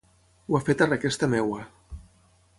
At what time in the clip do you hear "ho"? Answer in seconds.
0.47-0.57